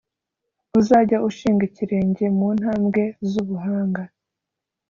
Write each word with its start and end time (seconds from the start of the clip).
Uzajye 0.79 1.17
ushinga 1.29 1.61
ikirenge 1.69 2.25
mu 2.37 2.47
ntambwe 2.59 3.03
zubuhanga, 3.29 4.03